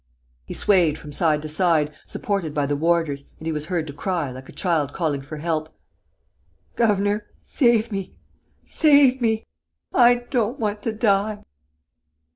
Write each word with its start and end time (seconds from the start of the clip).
He 0.47 0.55
swayed 0.55 0.97
from 0.97 1.11
side 1.11 1.43
to 1.43 1.47
side, 1.47 1.93
supported 2.07 2.55
by 2.55 2.65
the 2.65 2.75
warders, 2.75 3.25
and 3.37 3.45
he 3.45 3.51
was 3.51 3.65
heard 3.67 3.85
to 3.85 3.93
cry, 3.93 4.31
like 4.31 4.49
a 4.49 4.51
child 4.51 4.93
calling 4.93 5.21
for 5.21 5.37
help: 5.37 5.69
"Governor.... 6.75 7.27
save 7.43 7.91
me!... 7.91 8.15
Save 8.65 9.21
me!... 9.21 9.45
I 9.93 10.25
don't 10.31 10.57
want 10.59 10.81
to 10.81 10.91
die!" 10.91 11.43